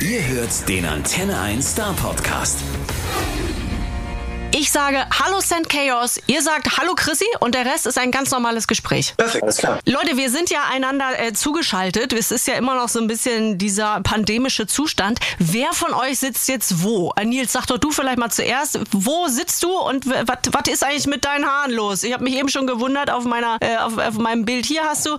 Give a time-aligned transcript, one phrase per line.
[0.00, 2.60] Ihr hört den Antenne 1 Star Podcast.
[4.52, 5.68] Ich sage Hallo St.
[5.68, 9.14] Chaos, ihr sagt Hallo Chrissy und der Rest ist ein ganz normales Gespräch.
[9.16, 9.80] Perfekt, alles klar.
[9.86, 12.12] Leute, wir sind ja einander äh, zugeschaltet.
[12.12, 15.18] Es ist ja immer noch so ein bisschen dieser pandemische Zustand.
[15.40, 17.12] Wer von euch sitzt jetzt wo?
[17.16, 18.78] Äh, Nils, sag doch du vielleicht mal zuerst.
[18.92, 22.04] Wo sitzt du und was ist eigentlich mit deinen Haaren los?
[22.04, 25.06] Ich habe mich eben schon gewundert auf meiner äh, auf, auf meinem Bild hier hast
[25.06, 25.18] du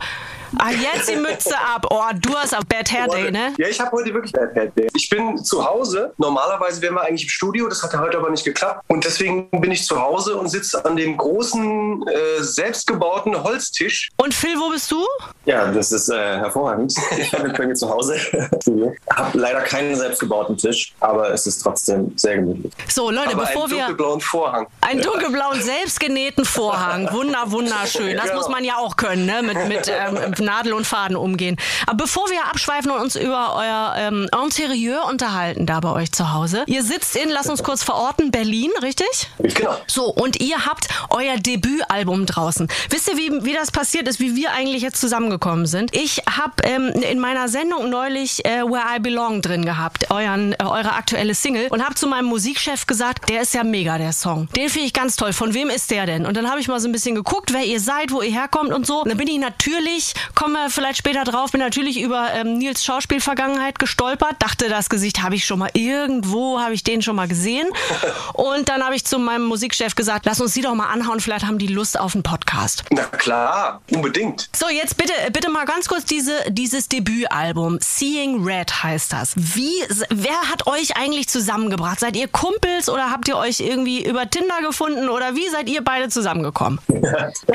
[0.58, 1.86] Ah, jetzt die Mütze ab.
[1.90, 3.54] Oh, du hast auch Bad Hair Day, ne?
[3.58, 4.88] Ja, ich habe heute wirklich Bad Hair Day.
[4.96, 6.14] Ich bin zu Hause.
[6.18, 7.68] Normalerweise wären wir eigentlich im Studio.
[7.68, 8.84] Das hat heute aber nicht geklappt.
[8.88, 14.10] Und deswegen bin ich zu Hause und sitze an dem großen, äh, selbstgebauten Holztisch.
[14.18, 15.06] Und Phil, wo bist du?
[15.46, 16.94] Ja, das ist äh, hervorragend.
[17.18, 18.16] Ich bin bei mir zu Hause.
[19.16, 22.74] habe leider keinen selbstgebauten Tisch, aber es ist trotzdem sehr gemütlich.
[22.88, 23.78] So, Leute, aber bevor einen wir.
[23.80, 24.68] dunkelblauen Vorhang.
[24.82, 27.12] Einen dunkelblauen, selbstgenähten Vorhang.
[27.12, 28.16] Wunder, wunderschön.
[28.16, 28.36] Das Genau.
[28.38, 29.42] muss man ja auch können, ne?
[29.42, 31.58] Mit, mit ähm, Nadel und Faden umgehen.
[31.88, 36.34] Aber bevor wir abschweifen und uns über euer ähm, Interieur unterhalten, da bei euch zu
[36.34, 36.64] Hause.
[36.68, 39.30] Ihr sitzt in, lass uns kurz verorten, Berlin, richtig?
[39.40, 39.76] Genau.
[39.88, 42.68] So, und ihr habt euer Debütalbum draußen.
[42.90, 45.96] Wisst ihr, wie, wie das passiert ist, wie wir eigentlich jetzt zusammengekommen sind?
[45.96, 50.64] Ich habe ähm, in meiner Sendung neulich äh, Where I Belong drin gehabt, euren, äh,
[50.64, 54.48] eure aktuelle Single, und habe zu meinem Musikchef gesagt, der ist ja mega, der Song.
[54.56, 55.34] Den finde ich ganz toll.
[55.34, 56.26] Von wem ist der denn?
[56.26, 58.72] Und dann habe ich mal so ein bisschen geguckt, wer ihr seid, wo ihr herkommt
[58.72, 59.02] und so.
[59.02, 62.84] Und dann bin ich natürlich, kommen wir vielleicht später drauf, bin natürlich über ähm, Nils
[62.84, 67.28] Schauspielvergangenheit gestolpert, dachte, das Gesicht habe ich schon mal irgendwo, habe ich den schon mal
[67.28, 67.68] gesehen.
[68.34, 71.46] Und dann habe ich zu meinem Musikchef gesagt, lass uns die doch mal anhauen, vielleicht
[71.46, 72.84] haben die Lust auf einen Podcast.
[72.92, 74.50] Na klar, unbedingt.
[74.56, 77.80] So, jetzt bitte, bitte mal ganz kurz diese, dieses Debütalbum.
[77.82, 79.34] Seeing Red heißt das.
[79.36, 82.00] Wie, wer hat euch eigentlich zusammengebracht?
[82.00, 85.84] Seid ihr Kumpels oder habt ihr euch irgendwie über Tinder gefunden oder wie seid ihr
[85.84, 86.80] beide zusammengekommen?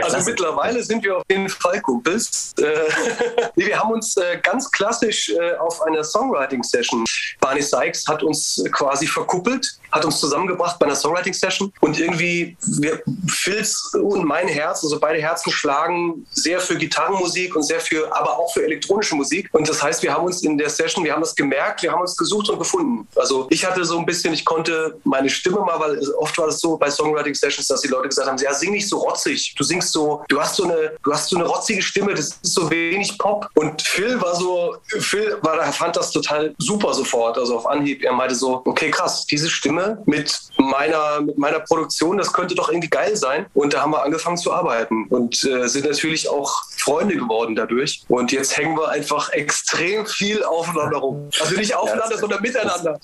[0.03, 2.53] Also mittlerweile sind wir auf jeden Fall Kumpels.
[2.65, 2.89] Äh,
[3.57, 7.05] nee, wir haben uns äh, ganz klassisch äh, auf einer Songwriting-Session.
[7.41, 13.03] Barney Sykes hat uns quasi verkuppelt, hat uns zusammengebracht bei einer Songwriting-Session und irgendwie wir,
[13.29, 18.39] Phils und mein Herz, also beide Herzen schlagen sehr für Gitarrenmusik und sehr für, aber
[18.39, 19.49] auch für elektronische Musik.
[19.53, 22.01] Und das heißt, wir haben uns in der Session, wir haben das gemerkt, wir haben
[22.01, 23.07] uns gesucht und gefunden.
[23.17, 26.61] Also ich hatte so ein bisschen, ich konnte meine Stimme mal, weil oft war das
[26.61, 29.55] so bei Songwriting-Sessions, dass die Leute gesagt haben, ja, sing nicht so rotzig.
[29.57, 32.54] Du singst so, du hast so eine, du hast so eine rotzige Stimme, das ist
[32.55, 33.49] so wenig Pop.
[33.55, 38.03] Und Phil war so, Phil war, er fand das total super sofort, also auf Anhieb.
[38.03, 42.69] Er meinte so, okay, krass, diese Stimme mit meiner, mit meiner Produktion, das könnte doch
[42.69, 43.47] irgendwie geil sein.
[43.55, 48.05] Und da haben wir angefangen zu arbeiten und äh, sind natürlich auch Freunde geworden dadurch.
[48.09, 51.31] Und jetzt hängen wir einfach extrem viel aufeinander rum.
[51.41, 52.99] Also nicht aufeinander, sondern miteinander.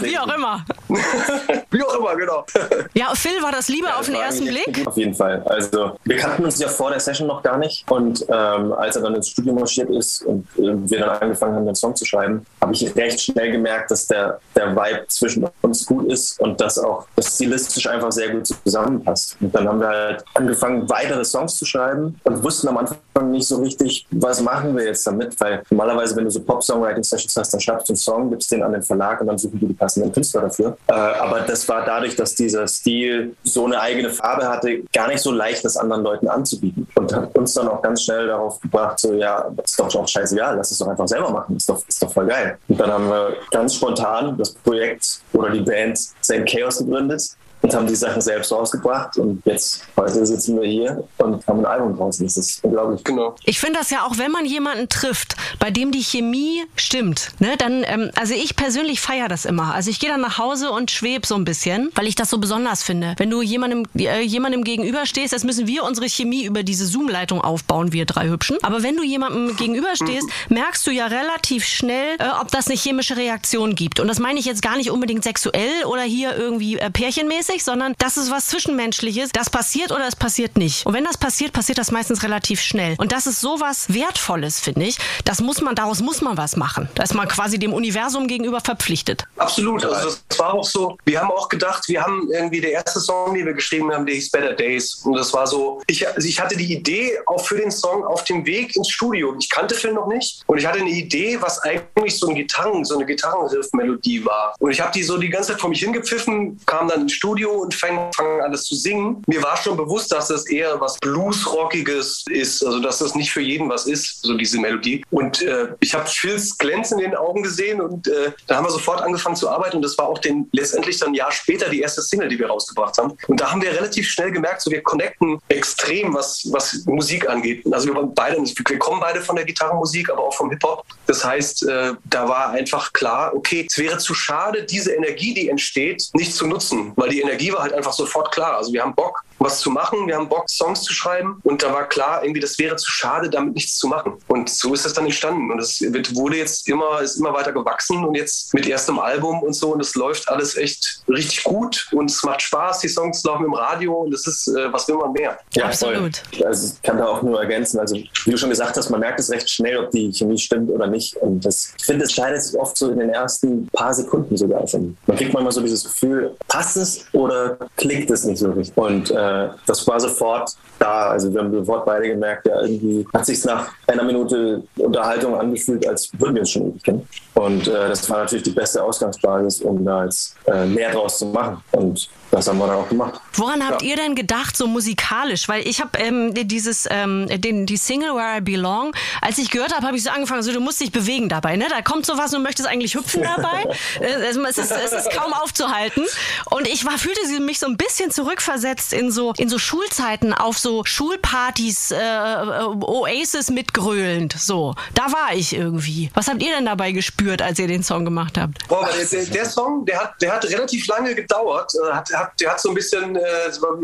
[0.00, 0.64] wie auch immer.
[1.70, 2.44] Wie auch immer, genau.
[2.92, 4.86] Ja, Phil, war das Liebe auf den ersten Blick?
[4.86, 5.42] Auf jeden Fall.
[5.46, 7.90] Also wir kannten uns ja vor der Session noch gar nicht.
[7.90, 11.66] Und ähm, als er dann ins Studio marschiert ist und äh, wir dann angefangen haben,
[11.66, 15.86] den Song zu schreiben, habe ich recht schnell gemerkt, dass der, der Vibe zwischen uns
[15.86, 19.36] gut ist und dass auch das stilistisch einfach sehr gut zusammenpasst.
[19.40, 23.46] Und dann haben wir halt angefangen, weitere Songs zu schreiben und wussten am Anfang nicht
[23.46, 27.60] so richtig, was machen wir jetzt damit, weil normalerweise, wenn du so Pop-Songwriting-Sessions hast, dann
[27.60, 30.12] schreibst du einen Song, gibst den an den Verlag und dann suchen die die passenden
[30.12, 30.76] Künstler dafür.
[30.86, 35.20] Äh, aber das war dadurch, dass dieser Stil so eine eigene Farbe hatte, gar nicht
[35.20, 36.86] so leicht, das anderen Leuten anzubieten.
[36.94, 40.56] Und hat uns dann auch ganz schnell darauf gebracht, so ja, ist doch auch scheißegal,
[40.56, 42.58] lass es doch einfach selber machen, ist doch, ist doch voll geil.
[42.68, 46.44] Und dann haben wir ganz spontan das Projekt oder die Band St.
[46.46, 49.16] Chaos gegründet und haben die Sachen selbst rausgebracht.
[49.16, 52.26] Und jetzt, heute sitzen wir hier und haben ein Album draußen.
[52.26, 53.02] Das ist unglaublich.
[53.04, 53.34] Genau.
[53.44, 57.56] Ich finde das ja auch, wenn man jemanden trifft, bei dem die Chemie stimmt, ne,
[57.56, 59.74] dann, ähm, also ich persönlich feiere das immer.
[59.74, 62.38] Also ich gehe dann nach Hause und schweb so ein bisschen, weil ich das so
[62.38, 63.14] besonders finde.
[63.16, 67.92] Wenn du jemandem, äh, jemandem gegenüberstehst, das müssen wir unsere Chemie über diese Zoom-Leitung aufbauen,
[67.92, 68.58] wir drei Hübschen.
[68.62, 73.16] Aber wenn du jemandem gegenüberstehst, merkst du ja relativ schnell, äh, ob das eine chemische
[73.16, 74.00] Reaktion gibt.
[74.00, 77.94] Und das meine ich jetzt gar nicht unbedingt sexuell oder hier irgendwie äh, pärchenmäßig, sondern
[77.98, 79.30] das ist was Zwischenmenschliches.
[79.32, 80.86] Das passiert oder es passiert nicht.
[80.86, 82.94] Und wenn das passiert, passiert das meistens relativ schnell.
[82.98, 84.98] Und das ist sowas Wertvolles, finde ich.
[85.24, 86.88] Das muss man, daraus muss man was machen.
[86.94, 89.26] Da ist man quasi dem Universum gegenüber verpflichtet.
[89.36, 89.84] Absolut.
[89.84, 90.96] Also das war auch so.
[91.04, 94.14] Wir haben auch gedacht, wir haben irgendwie der erste Song, den wir geschrieben haben, der
[94.14, 95.02] hieß Better Days.
[95.04, 98.24] Und das war so, ich, also ich hatte die Idee auch für den Song auf
[98.24, 99.34] dem Weg ins Studio.
[99.38, 100.42] Ich kannte Phil noch nicht.
[100.46, 104.54] Und ich hatte eine Idee, was eigentlich so ein Gitarren, so eine Gitarrenriff-Melodie war.
[104.58, 107.41] Und ich habe die so die ganze Zeit vor mich hingepfiffen, kam dann ins Studio
[107.50, 109.22] und fang, fang alles zu singen.
[109.26, 112.64] Mir war schon bewusst, dass das eher was Bluesrockiges ist.
[112.64, 115.04] Also dass das nicht für jeden was ist, so diese Melodie.
[115.10, 118.70] Und äh, ich habe Phils Glänz in den Augen gesehen und äh, da haben wir
[118.70, 119.76] sofort angefangen zu arbeiten.
[119.76, 122.48] Und das war auch den, letztendlich dann ein Jahr später die erste Single, die wir
[122.48, 123.16] rausgebracht haben.
[123.28, 127.64] Und da haben wir relativ schnell gemerkt, so wir connecten extrem, was, was Musik angeht.
[127.72, 130.84] Also wir beide, wir kommen beide von der Gitarrenmusik, aber auch vom Hip-Hop.
[131.12, 135.50] Das heißt, äh, da war einfach klar, okay, es wäre zu schade, diese Energie, die
[135.50, 138.56] entsteht, nicht zu nutzen, weil die Energie war halt einfach sofort klar.
[138.56, 141.70] Also wir haben Bock, was zu machen, wir haben Bock, Songs zu schreiben und da
[141.70, 144.14] war klar, irgendwie, das wäre zu schade, damit nichts zu machen.
[144.26, 145.82] Und so ist das dann entstanden und es
[146.14, 149.80] wurde jetzt immer, ist immer weiter gewachsen und jetzt mit erstem Album und so und
[149.80, 153.92] es läuft alles echt richtig gut und es macht Spaß, die Songs laufen im Radio
[154.00, 155.38] und es ist, äh, was will man mehr?
[155.52, 156.22] Ja, absolut.
[156.34, 156.46] Voll.
[156.46, 159.20] Also ich kann da auch nur ergänzen, also wie du schon gesagt hast, man merkt
[159.20, 162.42] es recht schnell, ob die Chemie stimmt oder nicht und das, ich finde, es scheidet
[162.42, 164.96] sich oft so in den ersten paar Sekunden sogar schon.
[165.06, 169.10] Man kriegt manchmal so dieses Gefühl, passt es oder klickt es nicht so richtig und
[169.10, 171.10] äh, das war sofort da.
[171.10, 175.86] Also wir haben sofort beide gemerkt, ja, irgendwie hat sich nach einer Minute Unterhaltung angefühlt,
[175.86, 177.08] als würden wir uns schon ewig kennen.
[177.34, 181.26] Und äh, das war natürlich die beste Ausgangsbasis, um da jetzt äh, mehr draus zu
[181.26, 181.62] machen.
[181.72, 183.20] Und das haben wir dann auch gemacht.
[183.34, 183.88] Woran habt ja.
[183.88, 185.48] ihr denn gedacht, so musikalisch?
[185.48, 189.74] Weil ich habe ähm, dieses, ähm, den, die Single Where I Belong, als ich gehört
[189.74, 191.66] habe, habe ich so angefangen, so du musst dich bewegen dabei, ne?
[191.68, 193.64] Da kommt sowas und du möchtest eigentlich hüpfen dabei.
[194.00, 196.04] Äh, es, ist, es ist kaum aufzuhalten.
[196.50, 200.58] Und ich war, fühlte mich so ein bisschen zurückversetzt in so, in so Schulzeiten auf
[200.58, 204.34] so Schulpartys, äh, äh Oasis mitgröhlend.
[204.38, 206.10] So, da war ich irgendwie.
[206.14, 208.66] Was habt ihr denn dabei gespürt, als ihr den Song gemacht habt?
[208.68, 211.72] Boah, der, der, der Song, der hat, der hat relativ lange gedauert.
[211.74, 213.20] Äh, hat, hat, der hat so ein bisschen, äh,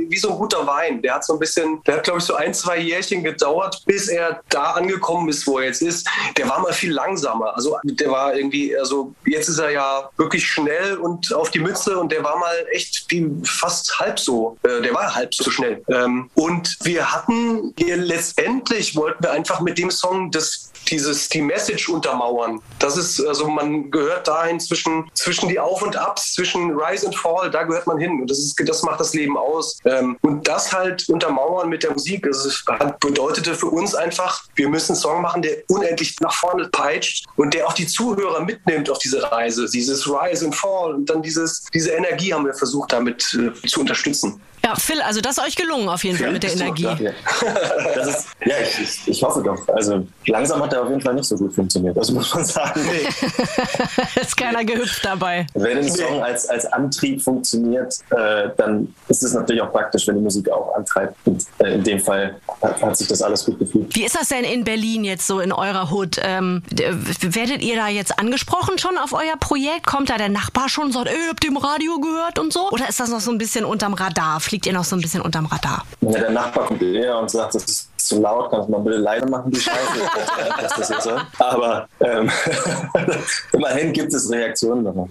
[0.09, 1.01] wie so ein guter Wein.
[1.03, 4.09] Der hat so ein bisschen, der hat glaube ich so ein, zwei Jährchen gedauert, bis
[4.09, 6.09] er da angekommen ist, wo er jetzt ist.
[6.37, 7.55] Der war mal viel langsamer.
[7.55, 11.99] Also der war irgendwie, also jetzt ist er ja wirklich schnell und auf die Mütze
[11.99, 14.57] und der war mal echt wie fast halb so.
[14.63, 15.83] Äh, der war halb so schnell.
[15.89, 21.89] Ähm, und wir hatten letztendlich wollten wir einfach mit dem Song das dieses, die Message
[21.89, 22.61] untermauern.
[22.79, 27.17] Das ist, also man gehört dahin zwischen, zwischen die Auf und Abs, zwischen Rise and
[27.17, 28.21] Fall, da gehört man hin.
[28.21, 29.79] Und das, ist, das macht das Leben aus.
[29.85, 32.65] Ähm, und das halt untermauern mit der Musik, das
[33.01, 37.55] bedeutete für uns einfach, wir müssen einen Song machen, der unendlich nach vorne peitscht und
[37.55, 39.67] der auch die Zuhörer mitnimmt auf diese Reise.
[39.73, 43.81] Dieses Rise and Fall und dann dieses, diese Energie haben wir versucht damit äh, zu
[43.81, 44.41] unterstützen.
[44.65, 46.83] Ja, Phil, also das ist euch gelungen auf jeden Fall mit der Energie.
[46.83, 46.93] ja,
[48.03, 49.67] ist, ja ich, ich, hoffe doch.
[49.69, 52.81] Also langsam hat auf jeden Fall nicht so gut funktioniert, das muss man sagen.
[52.85, 53.09] Nee.
[54.21, 55.47] ist keiner gehüpft dabei.
[55.55, 60.17] Wenn ein Song als, als Antrieb funktioniert, äh, dann ist es natürlich auch praktisch, wenn
[60.17, 61.15] die Musik auch antreibt.
[61.25, 63.95] Und äh, in dem Fall hat, hat, sich das alles gut gefühlt.
[63.95, 66.19] Wie ist das denn in Berlin jetzt so in eurer Hut?
[66.23, 66.63] Ähm,
[67.21, 69.87] werdet ihr da jetzt angesprochen schon auf euer Projekt?
[69.87, 72.71] Kommt da der Nachbar schon und sagt, ey, habt ihr im Radio gehört und so?
[72.71, 74.41] Oder ist das noch so ein bisschen unterm Radar?
[74.41, 75.85] Fliegt ihr noch so ein bisschen unterm Radar?
[76.01, 78.97] Ja, der Nachbar kommt eher und sagt, das ist zu laut, kannst du mal bitte
[78.97, 79.79] leiser machen, die Scheiße.
[80.61, 81.11] dass das jetzt so.
[81.39, 82.31] Aber ähm,
[83.53, 85.09] immerhin gibt es Reaktionen darauf.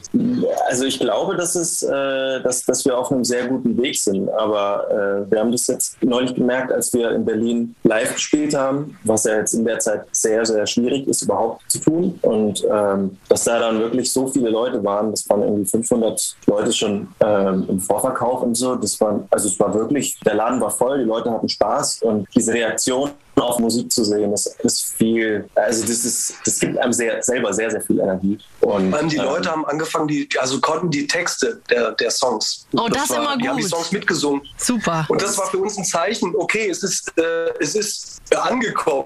[0.68, 4.30] Also ich glaube, dass, es, äh, dass, dass wir auf einem sehr guten Weg sind.
[4.30, 8.98] Aber äh, wir haben das jetzt neulich gemerkt, als wir in Berlin live gespielt haben,
[9.04, 12.20] was ja jetzt in der Zeit sehr, sehr schwierig ist, überhaupt zu tun.
[12.22, 16.74] Und ähm, dass da dann wirklich so viele Leute waren, das waren irgendwie 500 Leute
[16.74, 18.76] schon ähm, im Vorverkauf und so.
[18.76, 22.28] Das war, also es war wirklich, der Laden war voll, die Leute hatten Spaß und
[22.36, 26.76] diese Reaktion Reaktion auf Musik zu sehen, das ist viel, also das ist, das gibt
[26.78, 28.40] einem sehr, selber sehr, sehr viel Energie.
[28.62, 32.66] Und, Vor die ähm, Leute haben angefangen, die, also konnten die Texte der, der Songs.
[32.74, 33.44] Oh, das, das war, immer gut.
[33.44, 34.42] Die haben die Songs mitgesungen.
[34.58, 35.06] Super.
[35.08, 39.06] Und das war für uns ein Zeichen, okay, es ist, äh, es ist angekommen.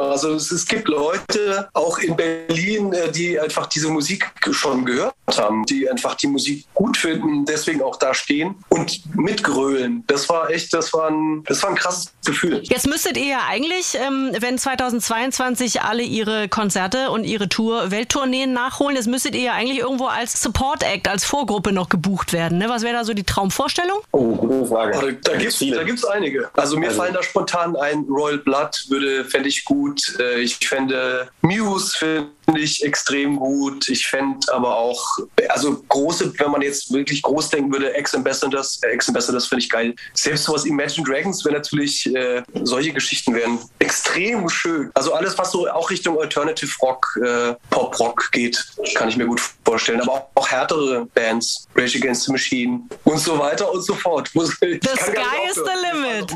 [0.00, 5.14] Also es, es, gibt Leute auch in Berlin, äh, die einfach diese Musik schon gehört
[5.36, 10.04] haben, die einfach die Musik gut finden, deswegen auch da stehen und mitgrölen.
[10.06, 12.62] Das war echt, das war ein, das war ein krasses Gefühl.
[12.64, 18.52] Jetzt müsstet ihr ja eigentlich, ähm, wenn 2022 alle ihre Konzerte und ihre Tour, Welttourneen
[18.52, 22.58] nachholen, jetzt müsstet ihr ja eigentlich irgendwo als Support Act, als Vorgruppe noch gebucht werden.
[22.58, 22.68] Ne?
[22.68, 24.00] Was wäre da so die Traumvorstellung?
[24.12, 24.98] Oh, gute Frage.
[24.98, 26.50] Oh, da gibt es einige.
[26.54, 27.00] Also mir also.
[27.00, 29.83] fallen da spontan ein, Royal Blood würde, fände ich gut.
[30.18, 33.88] Äh, ich fände Muse finde ich extrem gut.
[33.88, 38.88] Ich fände aber auch, also große, wenn man jetzt wirklich groß denken würde, Ex-Ambassadors, äh,
[38.88, 39.94] Ex-Ambassadors finde ich geil.
[40.14, 44.90] Selbst sowas Imagine Dragons wäre natürlich, äh, solche Geschichten wären extrem schön.
[44.94, 49.26] Also alles, was so auch Richtung Alternative Rock, äh, Pop Rock geht, kann ich mir
[49.26, 50.00] gut vorstellen.
[50.02, 54.30] Aber auch, auch härtere Bands, Rage Against the Machine und so weiter und so fort.
[54.34, 56.30] the sky is the limit.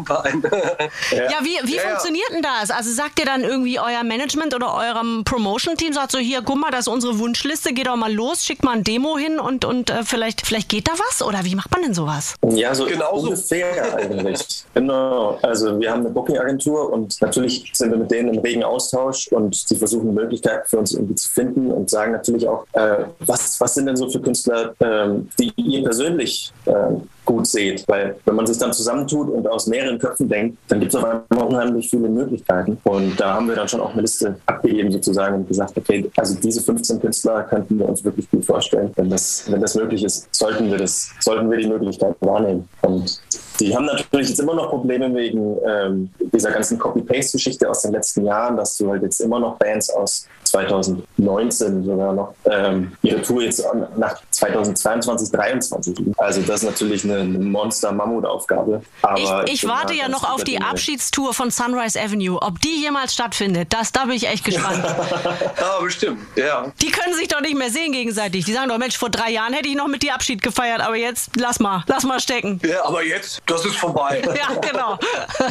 [1.10, 1.30] ja.
[1.30, 2.70] ja, wie, wie ja, funktioniert denn das?
[2.70, 6.70] Also sagt ihr dann irgendwie euer Management oder eurem Promotion-Team, sagt so, hier, guck mal,
[6.70, 9.90] das ist unsere Wunschliste, geht doch mal los, schickt mal ein Demo hin und, und
[9.90, 11.22] äh, vielleicht, vielleicht geht da was?
[11.22, 12.34] Oder wie macht man denn sowas?
[12.50, 13.28] Ja, so Genauso.
[13.28, 14.64] ungefähr eigentlich.
[14.74, 15.38] genau.
[15.42, 19.56] Also wir haben eine Booking-Agentur und natürlich sind wir mit denen im regen Austausch und
[19.56, 23.74] sie versuchen Möglichkeiten für uns irgendwie zu finden und sagen natürlich auch, äh, was, was
[23.74, 27.86] sind denn so für Künstler, ähm, die ihr persönlich ähm, gut seht.
[27.86, 31.04] Weil wenn man sich dann zusammentut und aus mehreren Köpfen denkt, dann gibt es auf
[31.04, 32.78] einmal unheimlich viele Möglichkeiten.
[32.84, 36.34] Und da haben wir dann schon auch eine Liste abgegeben sozusagen und gesagt, okay, also
[36.40, 38.90] diese 15 Künstler könnten wir uns wirklich gut vorstellen.
[38.96, 42.66] Wenn das, wenn das möglich ist, sollten wir das, sollten wir die Möglichkeit wahrnehmen.
[42.80, 43.20] Und
[43.60, 48.24] die haben natürlich jetzt immer noch Probleme wegen ähm, dieser ganzen Copy-Paste-Geschichte aus den letzten
[48.24, 53.42] Jahren, dass du halt jetzt immer noch Bands aus 2019 sogar noch ähm, ihre Tour
[53.42, 53.64] jetzt
[53.96, 56.14] nach 2022, 2023.
[56.16, 58.82] Also das ist natürlich eine, eine Monster-Mammutaufgabe.
[59.02, 62.40] Aber ich, ich, ich warte ja noch auf die Abschiedstour von Sunrise Avenue.
[62.40, 64.84] Ob die jemals stattfindet, das, da bin ich echt gespannt.
[65.60, 66.72] ja, bestimmt, ja.
[66.80, 68.44] Die können sich doch nicht mehr sehen gegenseitig.
[68.44, 70.96] Die sagen doch, Mensch, vor drei Jahren hätte ich noch mit dir Abschied gefeiert, aber
[70.96, 72.60] jetzt lass mal, lass mal stecken.
[72.64, 74.22] Ja, aber jetzt, das ist vorbei.
[74.36, 74.98] ja, genau.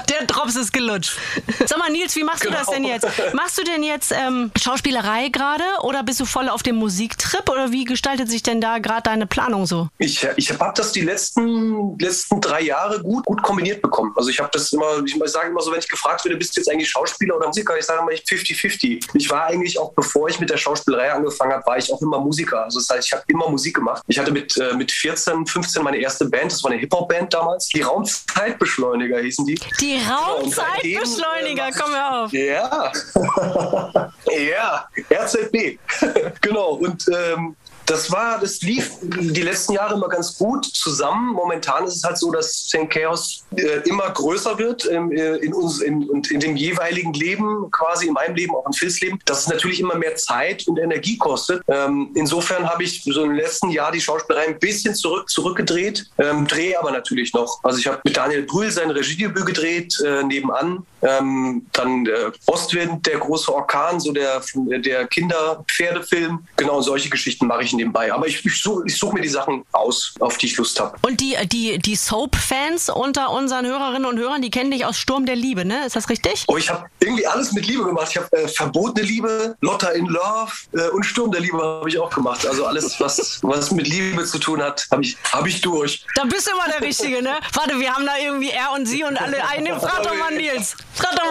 [0.10, 1.18] Der Drops ist gelutscht.
[1.66, 2.58] Sag mal, Nils, wie machst genau.
[2.58, 2.94] du das denn genau.
[2.94, 3.34] jetzt?
[3.34, 7.72] Machst du denn jetzt ähm, Schauspielerei gerade oder bist du voll auf dem Musiktrip oder
[7.72, 9.89] wie gestaltet sich denn da gerade deine Planung so?
[9.98, 14.13] Ich, ich habe das die letzten, letzten drei Jahre gut, gut kombiniert bekommen.
[14.16, 16.62] Also ich habe das immer, ich sage immer so, wenn ich gefragt werde, bist du
[16.62, 17.77] jetzt eigentlich Schauspieler oder Musiker?
[17.77, 19.08] Ich sage immer, ich 50-50.
[19.13, 22.20] Ich war eigentlich auch, bevor ich mit der Schauspielerei angefangen habe, war ich auch immer
[22.20, 22.63] Musiker.
[22.63, 24.04] Also das heißt, ich habe immer Musik gemacht.
[24.08, 27.68] Ich hatte mit, äh, mit 14, 15 meine erste Band, das war eine Hip-Hop-Band damals.
[27.68, 29.60] Die Raumzeitbeschleuniger hießen die.
[29.79, 32.32] Die Raumzeitbeschleuniger, komm mir auf.
[32.34, 32.91] Ja.
[34.50, 35.79] ja, RZB.
[36.41, 36.74] genau.
[36.74, 37.56] Und ähm,
[37.88, 41.34] das war, das lief die letzten Jahre immer ganz gut zusammen.
[41.34, 42.89] Momentan ist es halt so, dass St.
[42.89, 47.72] Chaos äh, immer größer wird ähm, äh, in uns in, und in dem jeweiligen Leben,
[47.72, 50.77] quasi in meinem Leben, auch in Phils Leben, dass es natürlich immer mehr Zeit und
[50.77, 51.63] Energie kostet.
[51.70, 56.46] Ähm, insofern habe ich so im letzten Jahr die Schauspielerei ein bisschen zurück, zurückgedreht, ähm,
[56.46, 57.63] drehe aber natürlich noch.
[57.63, 60.86] Also ich habe mit Daniel Brühl sein Regiedebüt gedreht, äh, nebenan.
[61.01, 66.48] Ähm, dann äh, Ostwind, der große Orkan, so der, der Kinderpferdefilm.
[66.56, 68.12] Genau, solche Geschichten mache ich nebenbei.
[68.12, 70.96] Aber ich, ich suche such mir die Sachen aus, auf die ich Lust habe.
[71.01, 75.25] Und die, die, die Soap-Fans unter unseren Hörerinnen und Hörern, die kennen dich aus Sturm
[75.25, 75.86] der Liebe, ne?
[75.86, 76.46] Ist das richtig?
[76.48, 78.08] Oh, ich habe irgendwie alles mit Liebe gemacht.
[78.12, 81.98] Ich habe äh, Verbotene Liebe, Lotta in Love äh, und Sturm der Liebe habe ich
[81.98, 82.46] auch gemacht.
[82.46, 86.06] Also alles, was, was mit Liebe zu tun hat, habe ich, hab ich durch.
[86.16, 87.38] Da bist du immer der Richtige, ne?
[87.54, 89.80] Warte, wir haben da irgendwie er und sie und alle einen.
[89.80, 90.75] Frag doch mal Nils.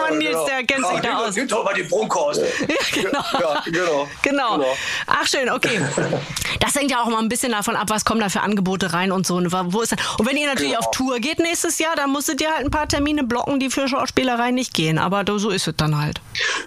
[0.09, 1.35] Mal Nils, der kennt ja, sich da aus.
[1.35, 1.87] Gib doch mal den.
[2.67, 3.23] Ja, genau.
[3.39, 4.07] Ja, genau.
[4.21, 4.57] genau.
[4.57, 4.77] genau.
[5.07, 5.81] Ach schön, okay.
[6.59, 9.11] Das hängt ja auch mal ein bisschen davon ab, was kommen da für Angebote rein
[9.11, 9.35] und so.
[9.35, 9.99] Und, wo ist das?
[10.17, 10.85] und wenn ihr natürlich genau.
[10.85, 13.87] auf Tour geht nächstes Jahr, dann musstet ihr halt ein paar Termine blocken, die für
[13.87, 14.97] Schauspielerei nicht gehen.
[14.97, 16.19] Aber so ist es dann halt.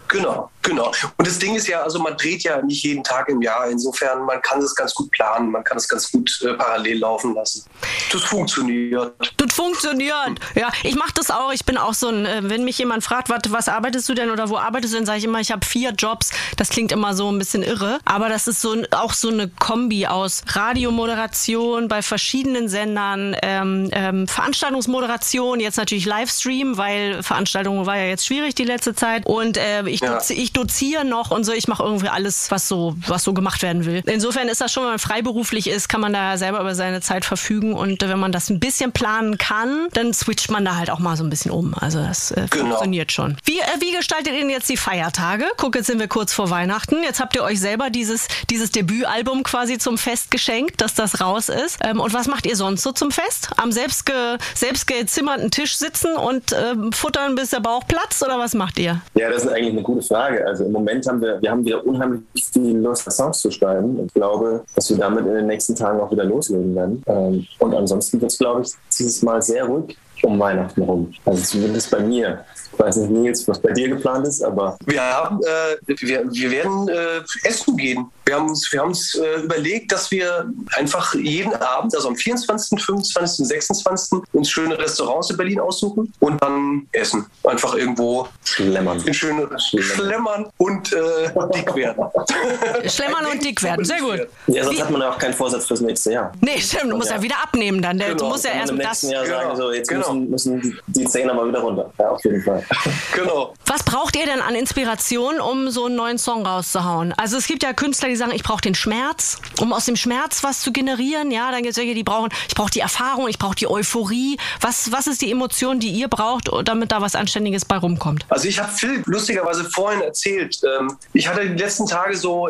[0.08, 0.92] Genau, genau.
[1.16, 3.68] Und das Ding ist ja, also man dreht ja nicht jeden Tag im Jahr.
[3.68, 7.34] Insofern, man kann es ganz gut planen, man kann es ganz gut äh, parallel laufen
[7.34, 7.64] lassen.
[8.12, 9.14] Das funktioniert.
[9.36, 10.38] Das funktioniert.
[10.54, 11.52] Ja, ich mache das auch.
[11.52, 14.30] Ich bin auch so ein, äh, wenn mich jemand fragt, was, was arbeitest du denn
[14.30, 16.30] oder wo arbeitest du denn, sage ich immer, ich habe vier Jobs.
[16.56, 17.98] Das klingt immer so ein bisschen irre.
[18.04, 24.26] Aber das ist so auch so eine Kombi aus Radiomoderation bei verschiedenen Sendern, ähm, ähm,
[24.26, 29.26] Veranstaltungsmoderation, jetzt natürlich Livestream, weil Veranstaltung war ja jetzt schwierig die letzte Zeit.
[29.26, 30.14] Und äh, ich, ja.
[30.14, 33.62] dozi ich doziere noch und so, ich mache irgendwie alles, was so, was so gemacht
[33.62, 34.02] werden will.
[34.06, 37.24] Insofern ist das schon, wenn man freiberuflich ist, kann man da selber über seine Zeit
[37.24, 37.74] verfügen.
[37.74, 40.98] Und äh, wenn man das ein bisschen planen kann, dann switcht man da halt auch
[40.98, 41.74] mal so ein bisschen um.
[41.74, 42.79] Also das äh, genau.
[42.80, 43.36] Funktioniert schon.
[43.44, 45.44] Wie, äh, wie gestaltet ihr denn jetzt die Feiertage?
[45.56, 47.02] Guck, jetzt sind wir kurz vor Weihnachten.
[47.02, 51.48] Jetzt habt ihr euch selber dieses, dieses Debütalbum quasi zum Fest geschenkt, dass das raus
[51.48, 51.78] ist.
[51.84, 53.50] Ähm, und was macht ihr sonst so zum Fest?
[53.56, 58.24] Am selbst, ge, selbst gezimmerten Tisch sitzen und ähm, futtern, bis der Bauch platzt?
[58.24, 59.00] Oder was macht ihr?
[59.14, 60.46] Ja, das ist eigentlich eine gute Frage.
[60.46, 62.22] Also im Moment haben wir, wir haben wieder unheimlich
[62.52, 64.04] viel Lust, Songs zu schreiben.
[64.06, 67.02] Ich glaube, dass wir damit in den nächsten Tagen auch wieder loslegen werden.
[67.06, 71.12] Ähm, und ansonsten wird es, glaube ich, dieses Mal sehr ruhig um Weihnachten rum.
[71.24, 72.44] Also zumindest bei mir.
[72.72, 74.76] Ich weiß nicht, Nils, was bei dir geplant ist, aber.
[74.86, 78.06] Wir haben, äh, wir, wir werden äh, essen gehen.
[78.30, 82.14] Wir haben uns, wir haben uns äh, überlegt, dass wir einfach jeden Abend, also am
[82.14, 84.20] 24., 25., 26.
[84.32, 87.26] uns schöne Restaurants in Berlin aussuchen und dann essen.
[87.42, 89.02] Einfach irgendwo schlemmern.
[89.04, 92.04] In schöne, schlemmern und äh, dick werden.
[92.88, 94.28] Schlemmern und dick werden, sehr gut.
[94.46, 94.82] Ja, sonst Wie?
[94.84, 96.32] hat man ja auch keinen Vorsatz fürs nächste Jahr.
[96.40, 97.98] Nee, stimmt, du musst ja, ja wieder abnehmen dann.
[97.98, 98.14] Genau.
[98.14, 99.02] Du musst ja erst das.
[99.02, 99.38] Jahr genau.
[99.38, 100.14] sagen, so, jetzt genau.
[100.14, 101.92] müssen, müssen die, Zähne aber wieder runter.
[101.98, 102.64] Ja, auf jeden Fall.
[103.12, 103.54] Genau.
[103.66, 107.12] Was braucht ihr denn an Inspiration, um so einen neuen Song rauszuhauen?
[107.16, 110.42] Also es gibt ja Künstler, die sagen, ich brauche den Schmerz, um aus dem Schmerz
[110.44, 111.30] was zu generieren.
[111.30, 114.38] Ja, dann gibt es welche, die brauchen, ich brauche die Erfahrung, ich brauche die Euphorie.
[114.60, 118.24] Was, was ist die Emotion, die ihr braucht, damit da was Anständiges bei rumkommt?
[118.28, 120.60] Also ich habe Phil lustigerweise vorhin erzählt.
[120.64, 122.48] Ähm, ich hatte die letzten Tage so,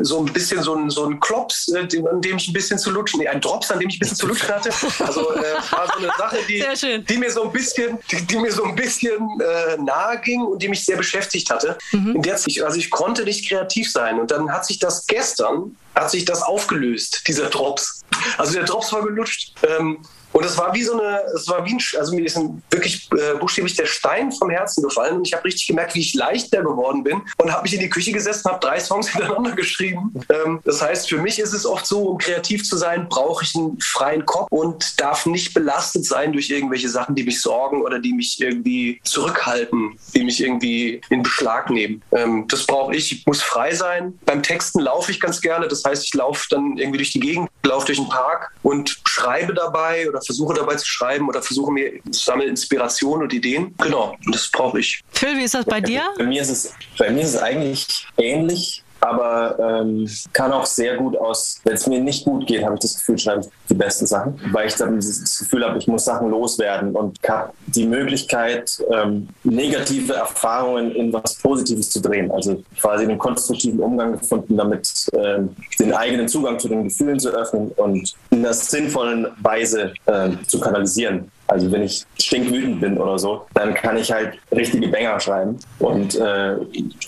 [0.00, 2.90] so ein bisschen so ein, so ein Klops, äh, an dem ich ein bisschen zu
[2.90, 4.70] lutschen, ein Drops, an dem ich ein bisschen zu lutschen hatte.
[5.00, 6.64] Also äh, war so eine Sache, die,
[7.08, 10.62] die mir so ein bisschen, die, die mir so ein bisschen äh, nahe ging und
[10.62, 11.78] die mich sehr beschäftigt hatte.
[11.92, 12.16] Mhm.
[12.16, 14.18] In der Zeit, also ich konnte nicht kreativ sein.
[14.20, 18.02] Und dann hat sich das gestern, hat sich das aufgelöst, dieser Drops.
[18.38, 19.54] Also der Drops war gelutscht.
[19.66, 20.02] Ähm,
[20.40, 23.06] Und es war wie so eine, es war wie ein, also mir ist ein, wirklich
[23.12, 26.62] äh, buchstäblich der Stein vom Herzen gefallen und ich habe richtig gemerkt, wie ich leichter
[26.62, 30.14] geworden bin und habe mich in die Küche gesessen, habe drei Songs hintereinander geschrieben.
[30.30, 33.54] Ähm, das heißt, für mich ist es oft so, um kreativ zu sein, brauche ich
[33.54, 37.98] einen freien Kopf und darf nicht belastet sein durch irgendwelche Sachen, die mich sorgen oder
[37.98, 42.02] die mich irgendwie zurückhalten, die mich irgendwie in Beschlag nehmen.
[42.12, 43.12] Ähm, das brauche ich.
[43.12, 44.18] Ich muss frei sein.
[44.24, 45.68] Beim Texten laufe ich ganz gerne.
[45.68, 49.52] Das heißt, ich laufe dann irgendwie durch die Gegend, laufe durch den Park und schreibe
[49.52, 53.74] dabei oder versuche dabei zu schreiben oder versuche mir, sammle Inspiration und Ideen.
[53.78, 55.02] Genau, das brauche ich.
[55.10, 56.02] Phil, wie ist das bei dir?
[56.16, 60.96] Bei mir ist es, bei mir ist es eigentlich ähnlich aber ähm, kann auch sehr
[60.96, 63.74] gut aus, wenn es mir nicht gut geht, habe ich das Gefühl, schreibe ich die
[63.74, 67.86] besten Sachen, weil ich dann das Gefühl habe, ich muss Sachen loswerden und habe die
[67.86, 72.30] Möglichkeit, ähm, negative Erfahrungen in was Positives zu drehen.
[72.30, 77.30] Also quasi einen konstruktiven Umgang gefunden, damit ähm, den eigenen Zugang zu den Gefühlen zu
[77.30, 81.30] öffnen und in einer sinnvollen Weise äh, zu kanalisieren.
[81.50, 85.58] Also wenn ich stinkwütend bin oder so, dann kann ich halt richtige Banger schreiben.
[85.80, 86.56] Und äh,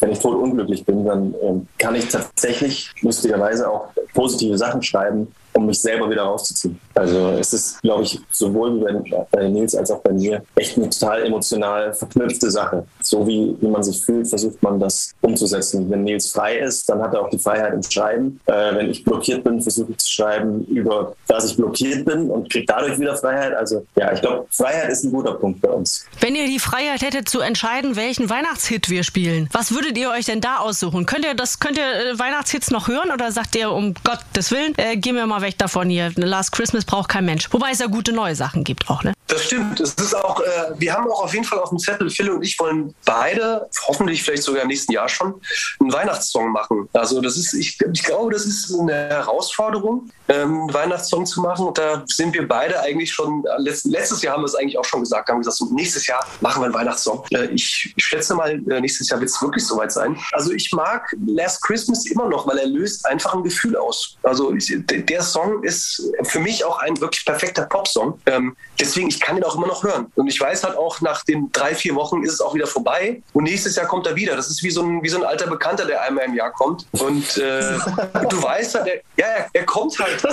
[0.00, 5.32] wenn ich tot unglücklich bin, dann äh, kann ich tatsächlich lustigerweise auch positive Sachen schreiben,
[5.52, 6.78] um mich selber wieder rauszuziehen.
[6.94, 10.90] Also es ist, glaube ich, sowohl bei, bei Nils als auch bei mir echt eine
[10.90, 12.84] total emotional verknüpfte Sache.
[13.00, 15.88] So wie, wie man sich fühlt, versucht man das umzusetzen.
[15.90, 18.40] Wenn Nils frei ist, dann hat er auch die Freiheit im Schreiben.
[18.46, 22.50] Äh, wenn ich blockiert bin, versuche ich zu schreiben über, dass ich blockiert bin und
[22.50, 23.54] kriege dadurch wieder Freiheit.
[23.54, 26.04] Also ja, ich glaube, Freiheit ist ein guter Punkt bei uns.
[26.20, 30.26] Wenn ihr die Freiheit hättet zu entscheiden, welchen Weihnachtshit wir spielen, was würdet ihr euch
[30.26, 31.06] denn da aussuchen?
[31.06, 34.74] Könnt ihr das, könnt ihr äh, Weihnachtshits noch hören oder sagt ihr um Gottes Willen,
[34.76, 36.12] äh, gehen wir mal weg davon hier.
[36.16, 37.48] Last Christmas braucht kein Mensch.
[37.52, 39.12] Wobei es ja gute neue Sachen gibt auch, ne?
[39.28, 39.80] Das stimmt.
[39.80, 40.44] Es ist auch, äh,
[40.76, 44.22] wir haben auch auf jeden Fall auf dem Zettel, Phil und ich wollen beide, hoffentlich
[44.22, 46.88] vielleicht sogar im nächsten Jahr schon, einen Weihnachtssong machen.
[46.92, 51.66] Also das ist, ich, ich glaube, das ist eine Herausforderung, ähm, einen Weihnachtssong zu machen.
[51.66, 54.78] Und da sind wir beide eigentlich schon, äh, letzt, letztes Jahr haben wir es eigentlich
[54.78, 57.24] auch schon gesagt, haben gesagt, so, nächstes Jahr machen wir einen Weihnachtssong.
[57.30, 60.18] Äh, ich schätze mal, äh, nächstes Jahr wird es wirklich soweit sein.
[60.32, 64.16] Also ich mag Last Christmas immer noch, weil er löst einfach ein Gefühl aus.
[64.22, 68.18] Also ich, der Song ist für mich auch ein wirklich perfekter Popsong.
[68.26, 70.10] Ähm, deswegen, ich kann ihn auch immer noch hören.
[70.14, 73.22] Und ich weiß halt auch, nach den drei, vier Wochen ist es auch wieder vorbei.
[73.32, 74.36] Und nächstes Jahr kommt er wieder.
[74.36, 76.86] Das ist wie so ein, wie so ein alter Bekannter, der einmal im Jahr kommt.
[76.92, 77.60] Und äh,
[78.28, 80.22] du weißt halt, er, ja, er, kommt halt.
[80.22, 80.28] Du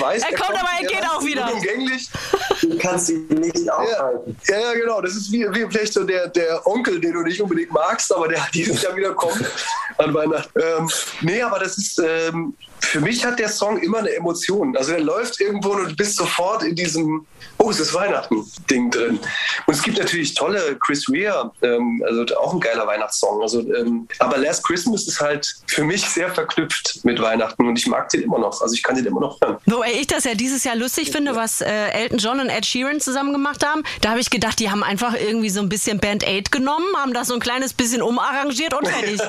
[0.00, 1.46] weißt, er, er kommt, aber er geht auch wieder.
[1.46, 2.10] Unumgänglich.
[2.60, 4.36] Du kannst ihn nicht aufhalten.
[4.48, 5.00] Ja, ja, genau.
[5.00, 8.28] Das ist wie, wie vielleicht so der, der Onkel, den du nicht unbedingt magst, aber
[8.28, 9.44] der dieses Jahr wieder kommt
[9.98, 10.60] an Weihnachten.
[10.60, 14.76] Ähm, nee, aber das ist, ähm, für mich hat der Song immer eine Emotion.
[14.76, 17.26] Also der läuft irgendwo und du bist sofort in diesem
[17.68, 19.18] Oh, es ist Weihnachten-Ding drin.
[19.66, 23.42] Und es gibt natürlich tolle Chris Rea, ähm, also auch ein geiler Weihnachtssong.
[23.42, 27.86] Also, ähm, aber Last Christmas ist halt für mich sehr verknüpft mit Weihnachten und ich
[27.86, 28.62] mag den immer noch.
[28.62, 29.58] Also ich kann den immer noch hören.
[29.66, 33.00] Wobei ich das ja dieses Jahr lustig finde, was äh, Elton John und Ed Sheeran
[33.00, 33.82] zusammen gemacht haben.
[34.00, 37.12] Da habe ich gedacht, die haben einfach irgendwie so ein bisschen Band Aid genommen, haben
[37.12, 39.20] das so ein kleines bisschen umarrangiert und fertig.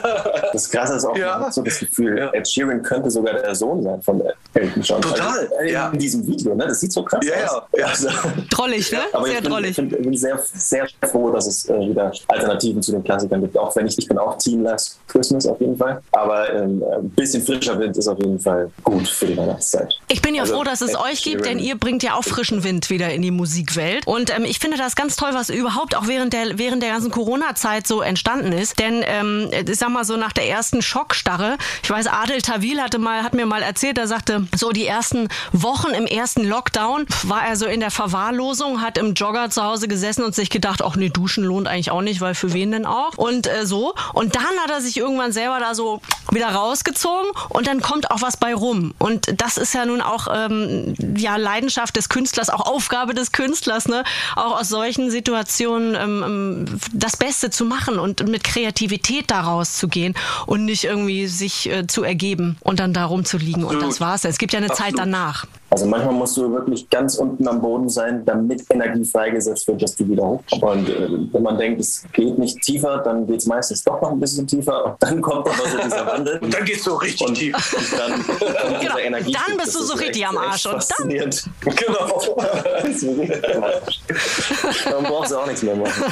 [0.54, 1.52] Das Krasse ist auch ja.
[1.52, 2.30] so das Gefühl, ja.
[2.32, 4.24] Ed Sheeran könnte sogar der Sohn sein von.
[4.54, 5.48] Total.
[5.60, 5.90] Also, ja.
[5.90, 6.66] In diesem Video, ne?
[6.68, 7.64] Das sieht so krass ja, aus.
[7.78, 8.10] Ja, also,
[8.50, 9.00] Drollig, ne?
[9.14, 9.70] Aber sehr ich bin, drollig.
[9.78, 13.58] Ich bin, bin, sehr, sehr froh, dass es äh, wieder Alternativen zu den Klassikern gibt.
[13.58, 16.02] Auch wenn ich, ich bin auch Team Last Christmas auf jeden Fall.
[16.12, 20.00] Aber ähm, ein bisschen frischer Wind ist auf jeden Fall gut für die Weihnachtszeit.
[20.08, 22.64] Ich bin ja also, froh, dass es euch gibt, denn ihr bringt ja auch frischen
[22.64, 24.08] Wind wieder in die Musikwelt.
[24.08, 27.12] Und ähm, ich finde das ganz toll, was überhaupt auch während der, während der ganzen
[27.12, 28.80] Corona-Zeit so entstanden ist.
[28.80, 32.98] Denn ähm, ich sag mal so nach der ersten Schockstarre, ich weiß, Adel Tawil hatte
[32.98, 37.46] mal, hat mir mal erzählt, er sagte, so die ersten Wochen im ersten Lockdown war
[37.46, 40.96] er so in der Verwahrlosung, hat im Jogger zu Hause gesessen und sich gedacht, ach
[40.96, 43.18] nee, duschen lohnt eigentlich auch nicht, weil für wen denn auch?
[43.18, 43.94] Und äh, so.
[44.14, 48.22] Und dann hat er sich irgendwann selber da so wieder rausgezogen und dann kommt auch
[48.22, 48.94] was bei rum.
[49.00, 53.88] Und das ist ja nun auch ähm, ja Leidenschaft des Künstlers, auch Aufgabe des Künstlers,
[53.88, 54.04] ne?
[54.36, 60.16] Auch aus solchen Situationen ähm, ähm das Beste zu machen und mit Kreativität da rauszugehen
[60.46, 63.64] und nicht irgendwie sich äh, zu ergeben und dann da rumzuliegen.
[63.64, 64.22] Und das war's.
[64.30, 64.92] Es gibt ja eine Absolut.
[64.92, 65.46] Zeit danach.
[65.72, 69.96] Also manchmal musst du wirklich ganz unten am Boden sein, damit Energie freigesetzt wird, dass
[69.96, 70.64] du wieder hochkommst.
[70.64, 74.12] Und äh, wenn man denkt, es geht nicht tiefer, dann geht es meistens doch noch
[74.12, 74.86] ein bisschen tiefer.
[74.86, 76.40] Und dann kommt aber so dieser Wandel.
[76.40, 77.56] Und dann gehst du richtig und, tief.
[77.56, 78.98] Und dann, dann, genau.
[78.98, 80.66] Energie dann bist du so richtig echt, am Arsch.
[80.66, 81.10] Und dann.
[81.10, 82.36] Genau.
[84.90, 86.04] dann brauchst du auch nichts mehr machen.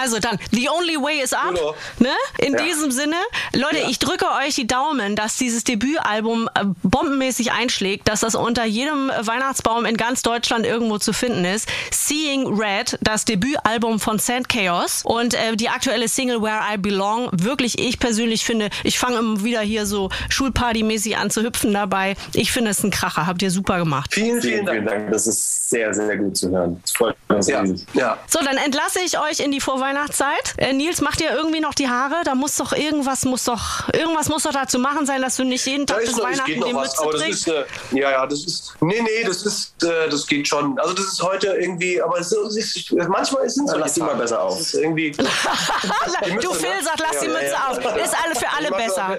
[0.00, 1.54] Also dann, the only way is up.
[1.54, 1.74] Genau.
[1.98, 2.12] Ne?
[2.38, 2.62] In ja.
[2.62, 3.16] diesem Sinne,
[3.54, 3.88] Leute, ja.
[3.88, 9.10] ich drücke euch die Daumen, dass dieses Debütalbum äh, bombenmäßig einschlägt, dass das unter jedem
[9.20, 11.68] Weihnachtsbaum in ganz Deutschland irgendwo zu finden ist.
[11.92, 17.28] Seeing Red, das Debütalbum von Sand Chaos und äh, die aktuelle Single Where I Belong.
[17.32, 22.16] Wirklich, ich persönlich finde, ich fange immer wieder hier so Schulparty-mäßig an zu hüpfen dabei.
[22.34, 23.26] Ich finde es ein Kracher.
[23.26, 24.12] Habt ihr super gemacht.
[24.12, 24.86] Vielen, vielen, vielen Dank.
[24.86, 25.10] Dank.
[25.12, 26.78] Das ist sehr, sehr gut zu hören.
[26.82, 27.86] Das freut uns Ja, riesig.
[27.94, 28.18] ja.
[28.26, 30.54] So, dann entlasse ich euch in die Vorweihnachtszeit.
[30.56, 32.16] Äh, Nils, macht ihr irgendwie noch die Haare?
[32.24, 35.66] Da muss doch irgendwas muss doch irgendwas muss doch dazu machen sein, dass du nicht
[35.66, 37.48] jeden Tag bis Weihnachten die Mütze aber das trägst.
[37.48, 40.78] ist, äh, ja, ja, das ist, nee, nee, das ist, äh, das geht schon.
[40.78, 44.00] Also das ist heute irgendwie, aber so, es ist, manchmal sind es Dann lass die
[44.00, 44.58] mal besser auf.
[44.58, 46.82] Das ist irgendwie, du Mütze, Phil ne?
[46.84, 47.68] sagt, lass Ja, die ja, Mütze ja.
[47.68, 47.78] auf.
[48.04, 49.18] Ist alle für alle besser.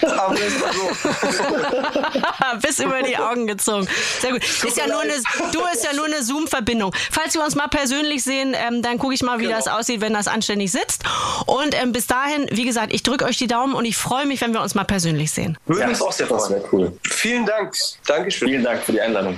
[0.00, 0.10] das
[1.42, 2.58] so.
[2.62, 3.88] Bis über die Augen gezogen.
[4.20, 4.42] Sehr gut.
[4.42, 5.12] Ist ja nur eine,
[5.52, 6.94] du ist ja nur eine Zoom-Verbindung.
[7.10, 9.56] Falls wir uns mal persönlich sehen, ähm, dann gucke ich mal, wie Genau.
[9.56, 11.02] das aussieht, wenn das anständig sitzt.
[11.46, 14.40] Und ähm, bis dahin, wie gesagt, ich drücke euch die Daumen und ich freue mich,
[14.40, 15.58] wenn wir uns mal persönlich sehen.
[15.66, 16.62] Würden Ja, uns auch sehr das freuen.
[16.62, 16.98] wäre cool.
[17.08, 17.74] Vielen Dank.
[18.06, 18.61] Dankeschön.
[18.62, 19.36] Vielen Dank für die Einladung.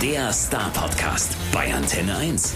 [0.00, 2.54] Der Star Podcast bei Antenne 1.